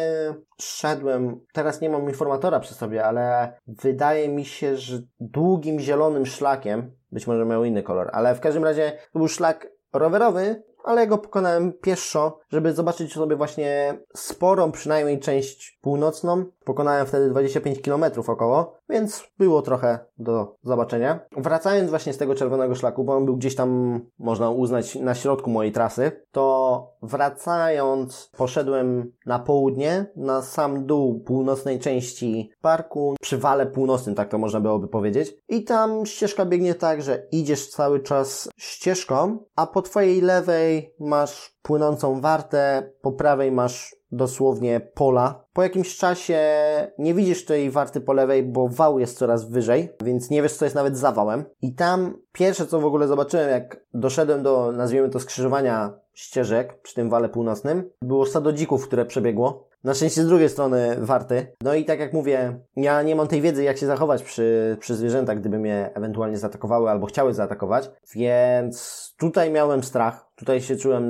[0.58, 6.92] szedłem, teraz nie mam informatora przy sobie, ale wydaje mi się, że długim zielonym szlakiem,
[7.12, 11.18] być może miał inny kolor, ale w każdym razie to był szlak rowerowy, ale go
[11.18, 16.46] pokonałem pieszo, żeby zobaczyć sobie właśnie sporą przynajmniej część północną.
[16.66, 21.20] Pokonałem wtedy 25 km około, więc było trochę do zobaczenia.
[21.38, 25.50] Wracając właśnie z tego czerwonego szlaku, bo on był gdzieś tam, można uznać, na środku
[25.50, 33.66] mojej trasy, to wracając poszedłem na południe, na sam dół północnej części parku, przy wale
[33.66, 35.34] północnym, tak to można byłoby powiedzieć.
[35.50, 41.58] I tam ścieżka biegnie tak, że idziesz cały czas ścieżką, a po twojej lewej masz
[41.62, 45.46] płynącą wartę, po prawej masz dosłownie pola.
[45.54, 46.40] Po jakimś czasie
[46.98, 50.66] nie widzisz tej warty po lewej, bo wał jest coraz wyżej, więc nie wiesz, co
[50.66, 51.44] jest nawet za wałem.
[51.62, 56.96] I tam pierwsze, co w ogóle zobaczyłem, jak doszedłem do, nazwijmy to, skrzyżowania ścieżek przy
[56.96, 59.72] tym wale północnym, było stado dzików, które przebiegło.
[59.84, 61.56] Na szczęście z drugiej strony warty.
[61.62, 64.96] No i tak jak mówię, ja nie mam tej wiedzy, jak się zachować przy, przy
[64.96, 71.04] zwierzętach, gdyby mnie ewentualnie zaatakowały albo chciały zaatakować, więc tutaj miałem strach, tutaj się czułem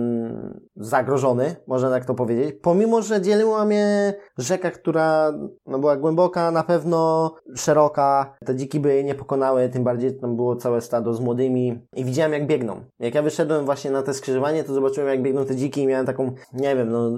[0.76, 2.56] zagrożony, można tak to powiedzieć.
[2.62, 5.34] Pomimo, że dzieliła mnie rzeka, która
[5.66, 10.36] no, była głęboka, na pewno szeroka, te dziki by jej nie pokonały, tym bardziej tam
[10.36, 12.76] było całe stado z młodymi i widziałem jak biegną.
[13.00, 16.06] Jak ja wyszedłem właśnie na te skrzyżowanie, to zobaczyłem jak biegną te dziki i miałem
[16.06, 17.12] taką, nie wiem, no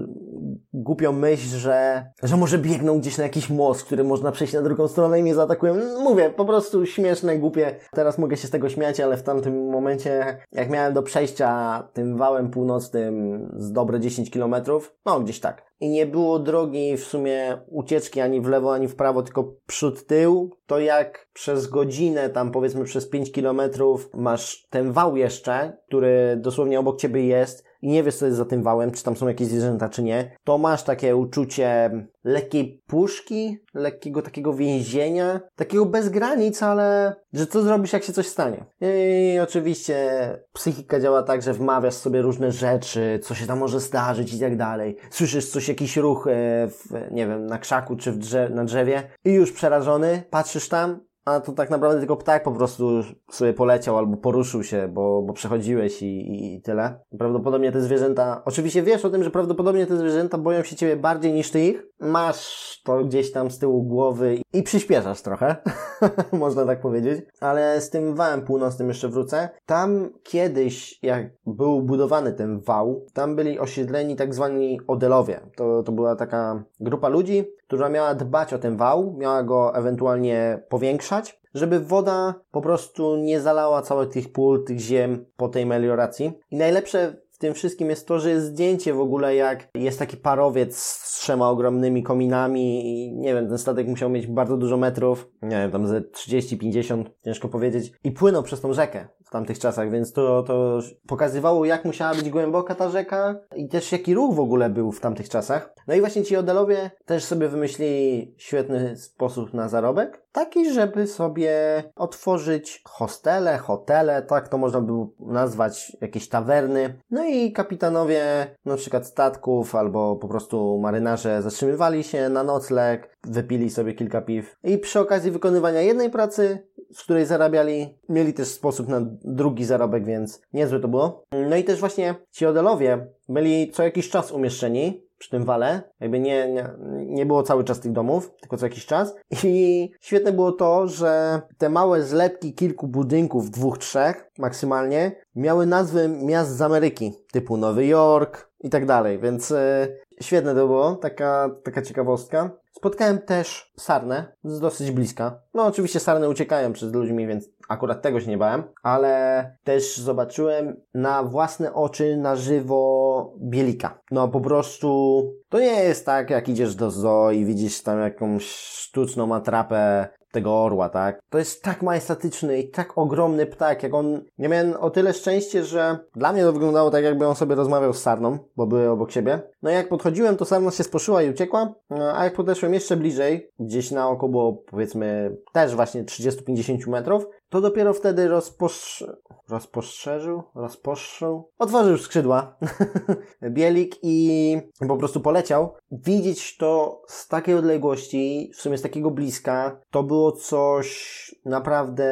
[0.74, 4.88] głupią myśl, że, że może biegną gdzieś na jakiś most, który można przejść na drugą
[4.88, 5.76] stronę i mnie zaatakują.
[6.04, 7.76] Mówię, po prostu śmieszne, głupie.
[7.92, 12.03] Teraz mogę się z tego śmiać, ale w tamtym momencie, jak miałem do przejścia tym
[12.18, 15.74] wałem północnym z dobre 10 kilometrów, no gdzieś tak.
[15.80, 20.08] I nie było drogi w sumie ucieczki ani w lewo, ani w prawo, tylko przód,
[20.08, 26.38] tył, to jak przez godzinę, tam powiedzmy przez 5 kilometrów masz ten wał jeszcze, który
[26.42, 29.28] dosłownie obok ciebie jest, i nie wiesz, co jest za tym wałem, czy tam są
[29.28, 31.92] jakieś zwierzęta, czy nie, to masz takie uczucie
[32.24, 38.28] lekkiej puszki, lekkiego takiego więzienia, takiego bez granic, ale że co zrobisz, jak się coś
[38.28, 38.66] stanie.
[38.82, 40.06] I oczywiście
[40.54, 44.58] psychika działa tak, że wmawiasz sobie różne rzeczy, co się tam może zdarzyć i tak
[44.58, 44.98] dalej.
[45.10, 46.32] Słyszysz coś, jakiś ruch, e,
[46.68, 51.40] w, nie wiem, na krzaku czy w na drzewie i już przerażony, patrzysz tam, a
[51.40, 56.02] to tak naprawdę tylko ptak po prostu sobie poleciał albo poruszył się, bo, bo przechodziłeś
[56.02, 57.00] i, i, i tyle.
[57.18, 61.34] Prawdopodobnie te zwierzęta, oczywiście wiesz o tym, że prawdopodobnie te zwierzęta boją się ciebie bardziej
[61.34, 61.88] niż ty ich.
[62.00, 65.56] Masz to gdzieś tam z tyłu głowy i przyspieszasz trochę,
[66.32, 67.22] można tak powiedzieć.
[67.40, 69.50] Ale z tym wałem północnym jeszcze wrócę.
[69.66, 75.40] Tam kiedyś, jak był budowany ten wał, tam byli osiedleni tak zwani odelowie.
[75.56, 80.64] To, to była taka grupa ludzi, która miała dbać o ten wał, miała go ewentualnie
[80.70, 86.34] powiększać, żeby woda po prostu nie zalała całych tych pól, tych ziem po tej melioracji.
[86.52, 90.18] I najlepsze w tym wszystkim jest to, że jest zdjęcie w ogóle, jak jest taki
[90.18, 95.30] parowiec z trzema ogromnymi kominami i nie wiem, ten statek musiał mieć bardzo dużo metrów,
[95.42, 100.14] nie wiem, tam ze 30-50, ciężko powiedzieć, i płynął przez tą rzekę tamtych czasach, więc
[100.14, 104.70] to, to pokazywało, jak musiała być głęboka ta rzeka i też jaki ruch w ogóle
[104.70, 105.74] był w tamtych czasach.
[105.88, 111.84] No i właśnie ci Odelowie też sobie wymyślili świetny sposób na zarobek, taki, żeby sobie
[111.96, 117.00] otworzyć hostele, hotele, tak to można by nazwać, jakieś tawerny.
[117.12, 118.24] No i kapitanowie
[118.66, 124.56] na przykład statków albo po prostu marynarze zatrzymywali się na nocleg, wypili sobie kilka piw
[124.64, 130.06] i przy okazji wykonywania jednej pracy, z której zarabiali, mieli też sposób na drugi zarobek,
[130.06, 131.24] więc niezłe to było.
[131.50, 135.82] No i też właśnie ci Odelowie byli co jakiś czas umieszczeni przy tym wale.
[136.00, 136.70] Jakby nie, nie,
[137.06, 139.16] nie było cały czas tych domów, tylko co jakiś czas.
[139.44, 146.08] I świetne było to, że te małe zlepki kilku budynków, dwóch, trzech maksymalnie, miały nazwy
[146.08, 149.88] miast z Ameryki, typu Nowy Jork i tak dalej, więc e,
[150.22, 152.50] świetne to było, taka, taka ciekawostka.
[152.84, 155.40] Spotkałem też sarnę z dosyć bliska.
[155.54, 160.76] No oczywiście sarny uciekają przed ludźmi, więc akurat tego się nie bałem, ale też zobaczyłem
[160.94, 164.00] na własne oczy na żywo bielika.
[164.12, 168.46] No po prostu to nie jest tak, jak idziesz do zoo i widzisz tam jakąś
[168.56, 171.20] sztuczną atrapę tego orła, tak?
[171.30, 174.22] To jest tak majestatyczny i tak ogromny ptak, jak on...
[174.38, 177.94] Ja miałem o tyle szczęście, że dla mnie to wyglądało tak, jakby on sobie rozmawiał
[177.94, 179.42] z sarną, bo były obok siebie.
[179.62, 181.74] No i jak podchodziłem, to sarna się sposzyła i uciekła,
[182.16, 187.62] a jak podeszłem jeszcze bliżej, gdzieś na oko było powiedzmy też właśnie 30-50 metrów, to
[187.62, 189.04] dopiero wtedy rozposz...
[189.50, 192.58] rozpostrzeżył, rozpostrzył, otworzył skrzydła
[193.50, 195.74] bielik i po prostu poleciał.
[195.92, 202.06] Widzieć to z takiej odległości, w sumie z takiego bliska, to było coś naprawdę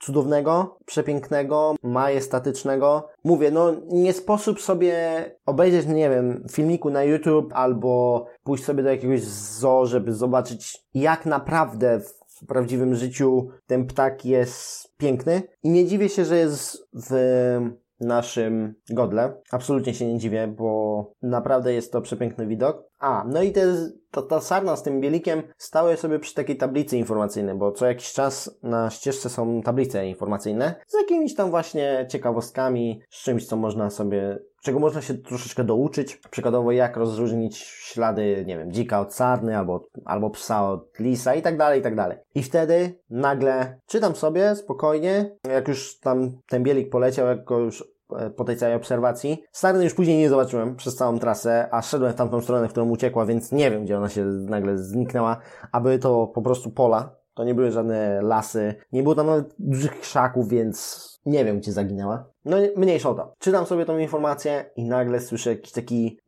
[0.00, 3.08] cudownego, przepięknego, majestatycznego.
[3.24, 4.94] Mówię, no nie sposób sobie
[5.46, 11.26] obejrzeć, nie wiem, filmiku na YouTube albo pójść sobie do jakiegoś zoo, żeby zobaczyć jak
[11.26, 12.00] naprawdę
[12.42, 15.42] w prawdziwym życiu ten ptak jest piękny.
[15.62, 17.14] I nie dziwię się, że jest w
[18.00, 19.40] naszym godle.
[19.50, 22.82] Absolutnie się nie dziwię, bo naprawdę jest to przepiękny widok.
[22.98, 26.96] A, no i te, to, ta sarna z tym bielikiem stały sobie przy takiej tablicy
[26.98, 33.00] informacyjnej, bo co jakiś czas na ścieżce są tablice informacyjne z jakimiś tam właśnie ciekawostkami,
[33.10, 36.16] z czymś, co można sobie czego można się troszeczkę douczyć.
[36.30, 41.42] Przykładowo, jak rozróżnić ślady, nie wiem, dzika od sarny, albo, albo psa od lisa i
[41.42, 42.18] tak dalej, i tak dalej.
[42.34, 47.84] I wtedy nagle czytam sobie spokojnie, jak już tam ten bielik poleciał, jak go już
[48.16, 49.44] e, po tej całej obserwacji.
[49.52, 52.88] Sarny już później nie zobaczyłem przez całą trasę, a szedłem w tamtą stronę, w którą
[52.88, 55.40] uciekła, więc nie wiem, gdzie ona się nagle zniknęła,
[55.72, 57.16] aby to po prostu pola.
[57.34, 61.72] To nie były żadne lasy, nie było tam nawet dużych krzaków, więc nie wiem, gdzie
[61.72, 62.24] zaginęła.
[62.44, 63.34] No mniejsza o to.
[63.38, 66.18] Czytam sobie tą informację i nagle słyszę jakiś taki...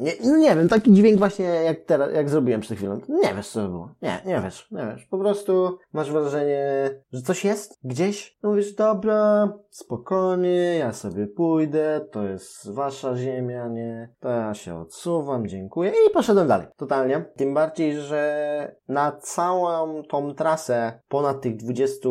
[0.00, 3.00] Nie, no nie wiem, taki dźwięk właśnie jak teraz, jak zrobiłem przed chwilą.
[3.08, 3.88] Nie wiesz, co to było.
[4.02, 5.06] Nie, nie wiesz, nie wiesz.
[5.06, 8.38] Po prostu masz wrażenie, że coś jest gdzieś.
[8.42, 14.14] No mówisz, dobra, spokojnie, ja sobie pójdę, to jest wasza ziemia, nie?
[14.20, 16.66] To ja się odsuwam, dziękuję i poszedłem dalej.
[16.76, 17.24] Totalnie.
[17.36, 22.08] Tym bardziej, że na całą tą trasę ponad tych 20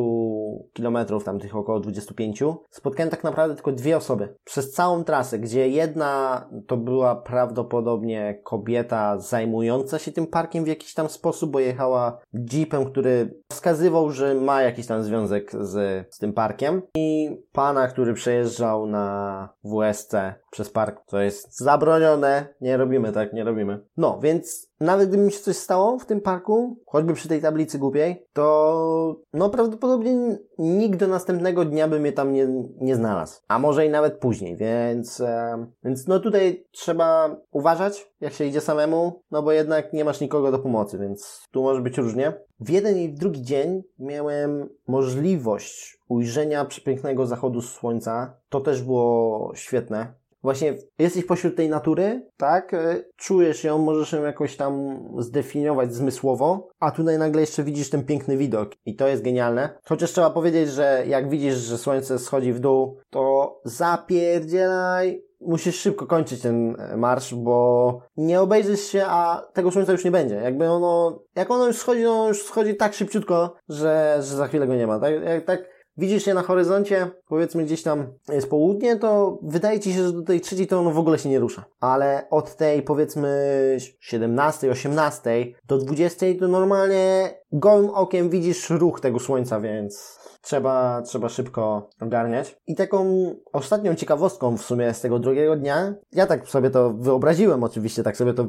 [0.73, 4.35] kilometrów, tam tych około 25, spotkałem tak naprawdę tylko dwie osoby.
[4.43, 10.93] Przez całą trasę, gdzie jedna to była prawdopodobnie kobieta zajmująca się tym parkiem w jakiś
[10.93, 12.19] tam sposób, bo jechała
[12.53, 18.13] jeepem, który wskazywał, że ma jakiś tam związek z, z tym parkiem i pana, który
[18.13, 20.13] przejeżdżał na WSC
[20.51, 23.79] przez park, to jest zabronione, nie robimy tak, nie robimy.
[23.97, 27.79] No, więc nawet gdyby mi się coś stało w tym parku, choćby przy tej tablicy
[27.79, 32.47] głupiej, to no prawdopodobnie nikt do następnego dnia bym je tam nie,
[32.81, 33.41] nie znalazł.
[33.47, 38.61] A może i nawet później, więc, e, więc no tutaj trzeba uważać, jak się idzie
[38.61, 42.33] samemu, no bo jednak nie masz nikogo do pomocy, więc tu może być różnie.
[42.59, 48.37] W jeden i w drugi dzień miałem możliwość ujrzenia przepięknego zachodu słońca.
[48.49, 50.20] To też było świetne.
[50.43, 52.73] Właśnie jesteś pośród tej natury, tak?
[52.73, 58.05] E, czujesz ją, możesz ją jakoś tam zdefiniować zmysłowo, a tutaj nagle jeszcze widzisz ten
[58.05, 59.69] piękny widok i to jest genialne.
[59.85, 66.07] Chociaż trzeba powiedzieć, że jak widzisz, że słońce schodzi w dół, to zapierdzielaj musisz szybko
[66.07, 70.35] kończyć ten e, marsz, bo nie obejrzysz się, a tego słońca już nie będzie.
[70.35, 74.67] Jakby ono, jak ono już schodzi, ono już schodzi tak szybciutko, że, że za chwilę
[74.67, 74.99] go nie ma.
[74.99, 79.93] Tak, jak, tak widzisz je na horyzoncie, powiedzmy gdzieś tam jest południe, to wydaje ci
[79.93, 81.65] się, że do tej trzeciej to ono w ogóle się nie rusza.
[81.79, 89.19] Ale od tej powiedzmy 17, 18 do 20 to normalnie gołym okiem widzisz ruch tego
[89.19, 92.57] słońca, więc trzeba, trzeba szybko ogarniać.
[92.67, 93.05] I taką
[93.53, 98.17] ostatnią ciekawostką w sumie z tego drugiego dnia, ja tak sobie to wyobraziłem oczywiście, tak
[98.17, 98.47] sobie to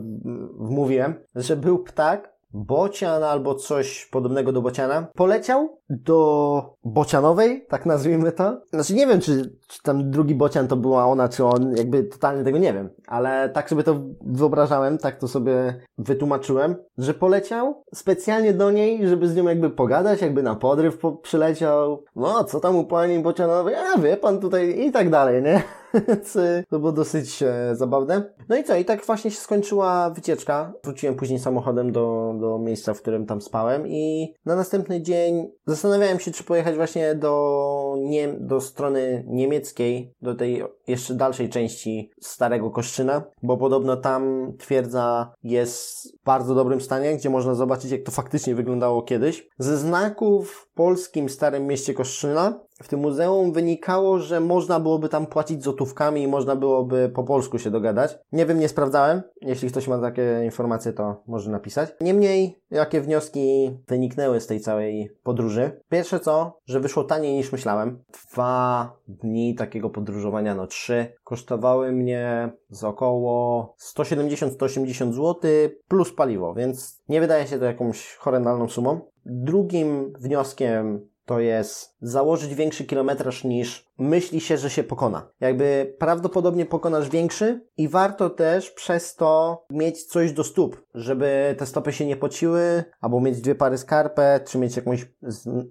[0.59, 8.33] wmówiłem, że był ptak, bocian albo coś podobnego do bociana, poleciał do bocianowej, tak nazwijmy
[8.33, 8.61] to.
[8.71, 12.45] Znaczy nie wiem, czy, czy tam drugi bocian to była ona, czy on, jakby totalnie
[12.45, 18.53] tego nie wiem, ale tak sobie to wyobrażałem, tak to sobie wytłumaczyłem, że poleciał specjalnie
[18.53, 22.05] do niej, żeby z nią jakby pogadać, jakby na podryw po przyleciał.
[22.17, 23.75] No, co tam u pani bocianowej?
[23.75, 25.63] A wie pan tutaj i tak dalej, nie?
[25.95, 28.35] Y, to było dosyć e, zabawne.
[28.49, 28.77] No i co?
[28.77, 30.73] I tak właśnie się skończyła wycieczka.
[30.85, 36.21] Wróciłem później samochodem do, do miejsca, w którym tam spałem i na następny dzień zastanawiałem
[36.21, 42.71] się, czy pojechać właśnie do, nie, do strony niemieckiej, do tej jeszcze dalszej części Starego
[42.71, 48.13] Koszczyna, bo podobno tam twierdza jest w bardzo dobrym stanie, gdzie można zobaczyć, jak to
[48.13, 49.49] faktycznie wyglądało kiedyś.
[49.59, 55.27] Ze znaków w polskim Starym Mieście Koszczyna w tym muzeum wynikało, że można byłoby tam
[55.27, 58.19] płacić złotówkami i można byłoby po polsku się dogadać.
[58.33, 59.23] Nie wiem, nie sprawdzałem.
[59.41, 61.91] Jeśli ktoś ma takie informacje, to może napisać.
[62.01, 65.81] Niemniej, jakie wnioski wyniknęły z tej całej podróży?
[65.89, 68.05] Pierwsze co, że wyszło taniej niż myślałem.
[68.33, 75.41] Dwa dni takiego podróżowania, no trzy, kosztowały mnie z około 170-180 zł
[75.89, 79.01] plus paliwo, więc nie wydaje się to jakąś horrendalną sumą.
[79.27, 85.31] Drugim wnioskiem to jest założyć większy kilometraż niż myśli się, że się pokona.
[85.41, 91.67] Jakby prawdopodobnie pokonasz większy i warto też przez to mieć coś do stóp, żeby te
[91.67, 95.07] stopy się nie pociły, albo mieć dwie pary skarpet, czy mieć jakąś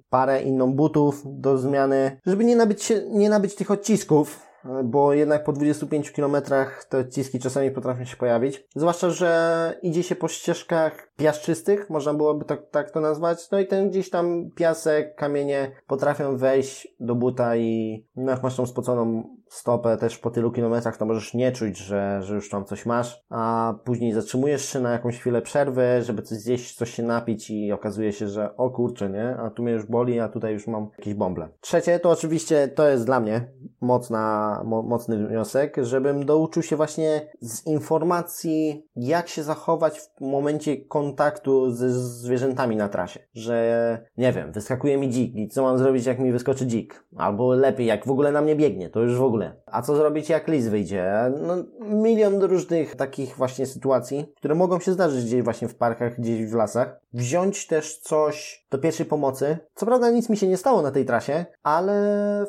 [0.09, 4.50] parę inną butów do zmiany, żeby nie nabyć, się, nie nabyć tych odcisków,
[4.83, 8.67] bo jednak po 25 kilometrach te odciski czasami potrafią się pojawić.
[8.75, 13.51] Zwłaszcza, że idzie się po ścieżkach piaszczystych, można byłoby tak, tak to nazwać.
[13.51, 18.55] No i ten gdzieś tam piasek, kamienie potrafią wejść do buta i no jak masz
[18.55, 22.65] tą spoconą stopę też po tylu kilometrach, to możesz nie czuć, że, że już tam
[22.65, 27.03] coś masz, a później zatrzymujesz się na jakąś chwilę przerwy, żeby coś zjeść, coś się
[27.03, 29.35] napić i okazuje się, że o kurczę, nie?
[29.37, 31.49] A tu mnie już boli, a tutaj już mam jakieś bąble.
[31.61, 37.31] Trzecie to oczywiście, to jest dla mnie mocna, mo, mocny wniosek, żebym douczył się właśnie
[37.41, 43.19] z informacji, jak się zachować w momencie kontaktu ze zwierzętami na trasie.
[43.33, 47.05] Że, nie wiem, wyskakuje mi dzik i co mam zrobić, jak mi wyskoczy dzik?
[47.17, 50.29] Albo lepiej, jak w ogóle na mnie biegnie, to już w ogóle A co zrobić,
[50.29, 51.31] jak lis wyjdzie?
[51.41, 56.45] No, milion różnych takich właśnie sytuacji, które mogą się zdarzyć gdzieś właśnie w parkach, gdzieś
[56.45, 56.99] w lasach.
[57.13, 59.57] Wziąć też coś do pierwszej pomocy.
[59.75, 61.93] Co prawda nic mi się nie stało na tej trasie, ale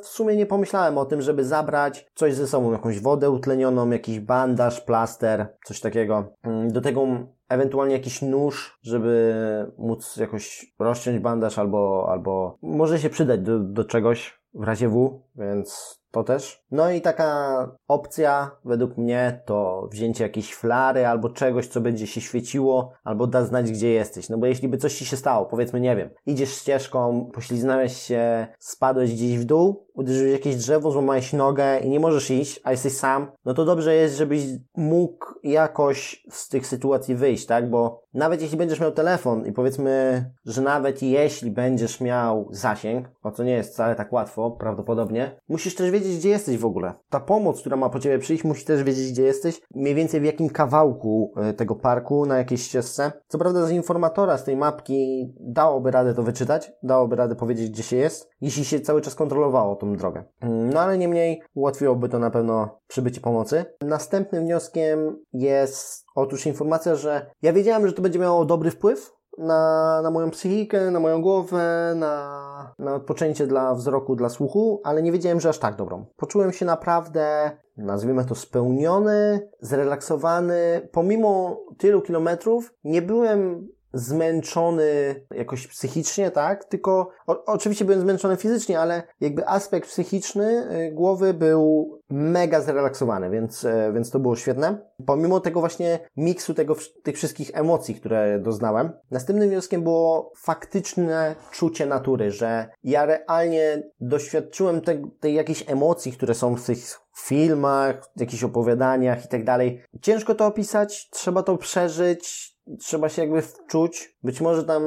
[0.02, 4.20] w sumie nie pomyślałem o tym, żeby zabrać coś ze sobą, jakąś wodę utlenioną, jakiś
[4.20, 6.24] bandaż, plaster, coś takiego.
[6.42, 7.07] Mm, do tego
[7.48, 9.35] ewentualnie jakiś nóż, żeby
[9.78, 15.22] móc jakoś rozciąć bandaż albo, albo może się przydać do, do czegoś w razie W,
[15.37, 16.64] więc to też.
[16.70, 22.20] No i taka opcja według mnie to wzięcie jakiejś flary albo czegoś, co będzie się
[22.20, 24.29] świeciło, albo da znać, gdzie jesteś.
[24.29, 28.46] No bo jeśli by coś ci się stało, powiedzmy, nie wiem, idziesz ścieżką, pośliznąłeś się,
[28.59, 32.92] spadłeś gdzieś w dół, uderzyłeś jakieś drzewo, złamałeś nogę i nie możesz iść, a jesteś
[32.92, 34.42] sam, no to dobrze jest, żebyś
[34.77, 37.70] mógł jakoś z tych sytuacji wyjść, tak?
[37.70, 43.31] Bo nawet jeśli będziesz miał telefon i powiedzmy, że nawet jeśli będziesz miał zasięg, o
[43.31, 46.92] co nie jest wcale tak łatwo, prawdopodobnie, musisz też wiedzieć, gdzie jesteś w ogóle.
[47.11, 50.25] Ta pomoc, która ma po ciebie przyjść, musi też wiedzieć, gdzie jesteś, mniej więcej w
[50.25, 53.12] jakim kawałku e, tego parku, na jakiejś ścieżce.
[53.29, 57.83] Co prawda z informatora, z tej mapki dałoby radę to wyczytać, dałoby radę powiedzieć, gdzie
[57.83, 60.25] się jest, jeśli się cały czas kontrolowało tą drogę.
[60.40, 63.64] Mm, no ale niemniej ułatwiłoby to na pewno przybycie pomocy.
[63.81, 70.01] Następnym wnioskiem jest otóż informacja, że ja wiedziałem, że to będzie miało dobry wpływ na,
[70.03, 75.13] na moją psychikę, na moją głowę, na, na odpoczęcie dla wzroku, dla słuchu, ale nie
[75.13, 76.06] wiedziałem, że aż tak dobrą.
[76.17, 80.88] Poczułem się naprawdę, nazwijmy to, spełniony, zrelaksowany.
[80.92, 86.64] Pomimo tylu kilometrów nie byłem zmęczony jakoś psychicznie, tak?
[86.64, 93.30] Tylko o, oczywiście byłem zmęczony fizycznie, ale jakby aspekt psychiczny y, głowy był mega zrelaksowany,
[93.30, 94.78] więc, y, więc to było świetne.
[95.06, 101.86] Pomimo tego właśnie miksu tego, tych wszystkich emocji, które doznałem, następnym wnioskiem było faktyczne czucie
[101.86, 106.78] natury, że ja realnie doświadczyłem tej, tej jakiejś emocji, które są w tych
[107.16, 109.82] filmach, jakichś opowiadaniach i tak dalej.
[110.02, 114.17] Ciężko to opisać, trzeba to przeżyć, trzeba się jakby wczuć.
[114.23, 114.83] Być może tam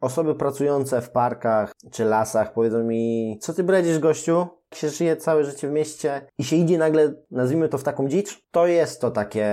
[0.00, 4.46] osoby pracujące w parkach czy lasach powiedzą mi, co ty bredzisz gościu?
[4.76, 8.42] Się żyje całe życie w mieście i się idzie nagle, nazwijmy to w taką dzicz,
[8.50, 9.46] to jest to takie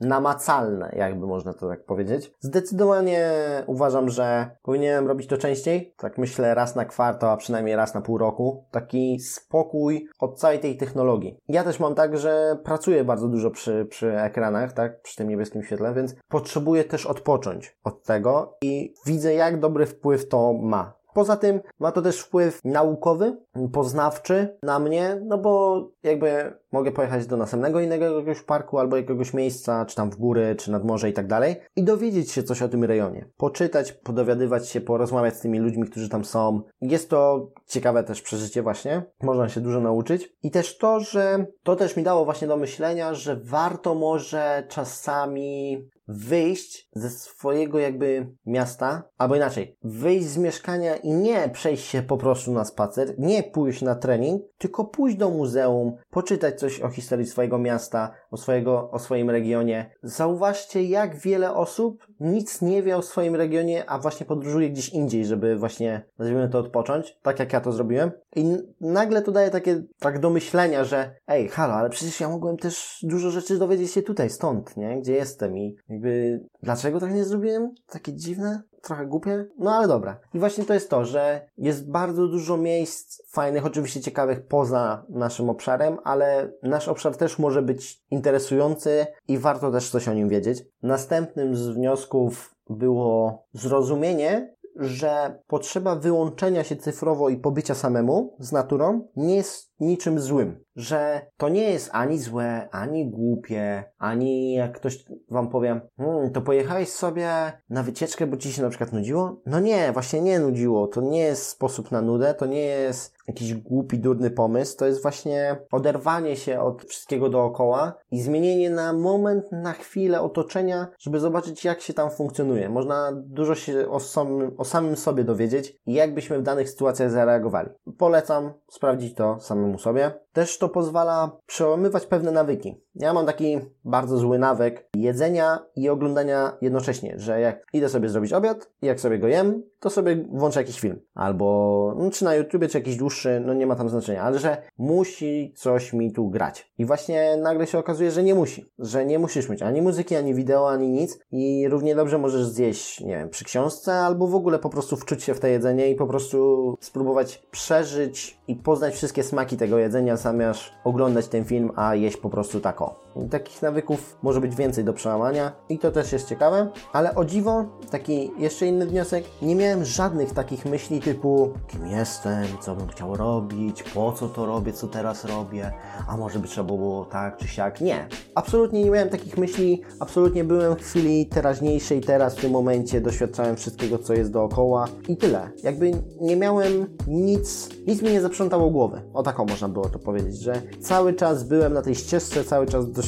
[0.00, 2.32] namacalne, jakby można to tak powiedzieć.
[2.40, 3.30] Zdecydowanie
[3.66, 5.94] uważam, że powinienem robić to częściej.
[5.96, 8.64] Tak myślę raz na kwartał, a przynajmniej raz na pół roku.
[8.70, 11.38] Taki spokój od całej tej technologii.
[11.48, 15.62] Ja też mam tak, że pracuję bardzo dużo przy, przy ekranach, tak, przy tym niebieskim
[15.62, 21.03] świetle, więc potrzebuję też odpocząć od tego i widzę, jak dobry wpływ to ma.
[21.14, 23.36] Poza tym ma to też wpływ naukowy,
[23.72, 29.34] poznawczy na mnie, no bo jakby mogę pojechać do następnego innego jakiegoś parku albo jakiegoś
[29.34, 32.62] miejsca, czy tam w góry, czy nad morze i tak dalej i dowiedzieć się coś
[32.62, 33.28] o tym rejonie.
[33.36, 36.62] Poczytać, podowiadywać się, porozmawiać z tymi ludźmi, którzy tam są.
[36.80, 39.02] Jest to ciekawe też przeżycie właśnie.
[39.22, 40.36] Można się dużo nauczyć.
[40.42, 45.88] I też to, że to też mi dało właśnie do myślenia, że warto może czasami
[46.08, 52.16] wyjść ze swojego jakby miasta, albo inaczej, wyjść z mieszkania i nie przejść się po
[52.16, 57.26] prostu na spacer, nie pójść na trening, tylko pójść do muzeum, poczytać coś o historii
[57.26, 59.90] swojego miasta, o, swojego, o swoim regionie.
[60.02, 65.24] Zauważcie, jak wiele osób nic nie wie o swoim regionie, a właśnie podróżuje gdzieś indziej,
[65.24, 68.10] żeby właśnie, nazwijmy to, odpocząć, tak jak ja to zrobiłem.
[68.36, 72.56] I nagle to daje takie, tak do myślenia, że ej, halo, ale przecież ja mogłem
[72.56, 75.00] też dużo rzeczy dowiedzieć się tutaj, stąd, nie?
[75.00, 77.74] Gdzie jestem i jakby, dlaczego tak nie zrobiłem?
[77.86, 78.62] Takie dziwne?
[78.84, 80.20] Trochę głupie, no ale dobra.
[80.34, 85.50] I właśnie to jest to, że jest bardzo dużo miejsc fajnych, oczywiście ciekawych poza naszym
[85.50, 90.64] obszarem, ale nasz obszar też może być interesujący i warto też coś o nim wiedzieć.
[90.82, 99.08] Następnym z wniosków było zrozumienie, że potrzeba wyłączenia się cyfrowo i pobycia samemu z naturą
[99.16, 100.64] nie jest niczym złym.
[100.76, 106.40] Że to nie jest ani złe, ani głupie, ani jak ktoś wam powie, hmm, to
[106.40, 107.28] pojechałeś sobie
[107.70, 109.40] na wycieczkę, bo ci się na przykład nudziło?
[109.46, 110.86] No nie, właśnie nie nudziło.
[110.86, 114.76] To nie jest sposób na nudę, to nie jest jakiś głupi, durny pomysł.
[114.78, 120.86] To jest właśnie oderwanie się od wszystkiego dookoła i zmienienie na moment, na chwilę otoczenia,
[120.98, 122.68] żeby zobaczyć, jak się tam funkcjonuje.
[122.68, 127.10] Można dużo się o samym, o samym sobie dowiedzieć i jak byśmy w danych sytuacjach
[127.10, 127.68] zareagowali.
[127.98, 130.23] Polecam sprawdzić to samemu samemu sobie.
[130.34, 132.74] Też to pozwala przełamywać pewne nawyki.
[132.94, 138.32] Ja mam taki bardzo zły nawyk jedzenia i oglądania jednocześnie, że jak idę sobie zrobić
[138.32, 141.00] obiad i jak sobie go jem, to sobie włączę jakiś film.
[141.14, 144.62] Albo no, czy na YouTubie, czy jakiś dłuższy, no nie ma tam znaczenia, ale że
[144.78, 146.72] musi coś mi tu grać.
[146.78, 148.66] I właśnie nagle się okazuje, że nie musi.
[148.78, 153.00] Że nie musisz mieć ani muzyki, ani wideo, ani nic i równie dobrze możesz zjeść,
[153.00, 155.94] nie wiem, przy książce, albo w ogóle po prostu wczuć się w to jedzenie i
[155.94, 161.94] po prostu spróbować przeżyć i poznać wszystkie smaki tego jedzenia, zamiast oglądać ten film, a
[161.94, 163.03] jeść po prostu tako.
[163.30, 167.64] Takich nawyków może być więcej do przełamania i to też jest ciekawe, ale o dziwo,
[167.90, 173.16] taki jeszcze inny wniosek, nie miałem żadnych takich myśli typu kim jestem, co bym chciał
[173.16, 175.72] robić, po co to robię, co teraz robię,
[176.08, 177.80] a może by trzeba było tak czy siak.
[177.80, 178.08] Nie.
[178.34, 183.56] Absolutnie nie miałem takich myśli, absolutnie byłem w chwili teraźniejszej, teraz w tym momencie doświadczałem
[183.56, 185.50] wszystkiego, co jest dookoła i tyle.
[185.62, 189.02] Jakby nie miałem nic, nic mi nie zaprzątało głowy.
[189.14, 192.90] O taką można było to powiedzieć, że cały czas byłem na tej ścieżce, cały czas
[192.90, 193.03] doświadczałem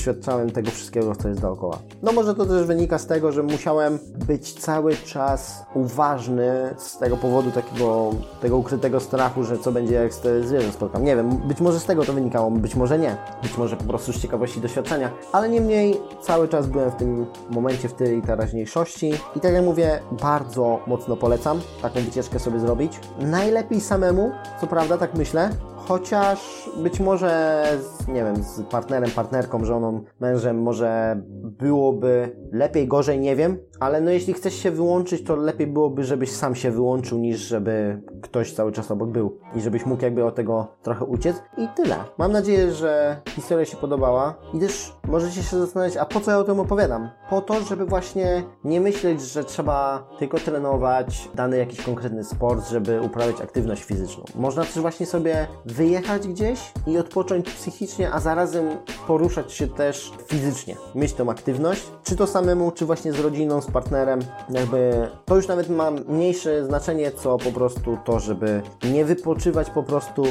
[0.54, 1.78] tego wszystkiego, co jest dookoła.
[2.02, 7.16] No może to też wynika z tego, że musiałem być cały czas uważny z tego
[7.16, 11.04] powodu takiego, tego ukrytego strachu, że co będzie jak z zwierzę spotkam.
[11.04, 13.16] Nie wiem, być może z tego to wynikało, być może nie.
[13.42, 17.88] Być może po prostu z ciekawości doświadczenia, ale niemniej cały czas byłem w tym momencie,
[17.88, 23.00] w tej teraźniejszości i tak jak mówię, bardzo mocno polecam taką wycieczkę sobie zrobić.
[23.18, 24.30] Najlepiej samemu,
[24.60, 25.50] co prawda, tak myślę,
[25.88, 33.20] chociaż być może, z, nie wiem, z partnerem, partnerką, żoną, mężem może byłoby lepiej, gorzej,
[33.20, 37.18] nie wiem, ale no jeśli chcesz się wyłączyć, to lepiej byłoby, żebyś sam się wyłączył,
[37.18, 41.36] niż żeby ktoś cały czas obok był i żebyś mógł jakby od tego trochę uciec
[41.56, 41.96] i tyle.
[42.18, 46.38] Mam nadzieję, że historia się podobała i też możecie się zastanawiać, a po co ja
[46.38, 47.10] o tym opowiadam?
[47.30, 53.00] Po to, żeby właśnie nie myśleć, że trzeba tylko trenować dany jakiś konkretny sport, żeby
[53.00, 54.24] uprawiać aktywność fizyczną.
[54.34, 58.68] Można też właśnie sobie wyjechać gdzieś i odpocząć psychicznie, a zarazem
[59.06, 60.76] poruszać się też fizycznie.
[60.94, 64.20] Mieć tą aktywność, czy to samemu, czy właśnie z rodziną, z partnerem.
[64.50, 68.62] Jakby to już nawet ma mniejsze znaczenie, co po prostu to, żeby
[68.92, 70.24] nie wypoczywać po prostu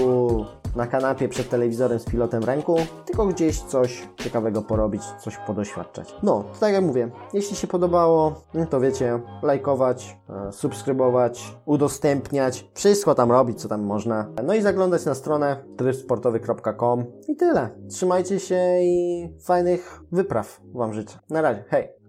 [0.75, 6.15] na kanapie przed telewizorem z pilotem w ręku, tylko gdzieś coś ciekawego porobić, coś podoświadczać.
[6.23, 10.17] No, tak jak mówię, jeśli się podobało, to wiecie, lajkować,
[10.47, 14.29] e, subskrybować, udostępniać, wszystko tam robić, co tam można.
[14.43, 17.69] No i zaglądać na stronę trybsportowy.com i tyle.
[17.89, 21.19] Trzymajcie się i fajnych wypraw Wam życzę.
[21.29, 21.94] Na razie, hej!